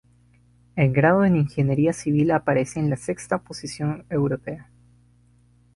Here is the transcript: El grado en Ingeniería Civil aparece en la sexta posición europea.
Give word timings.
El 0.75 0.93
grado 0.93 1.25
en 1.25 1.35
Ingeniería 1.35 1.93
Civil 1.93 2.31
aparece 2.31 2.79
en 2.79 2.89
la 2.89 2.97
sexta 2.97 3.37
posición 3.37 4.03
europea. 4.09 4.67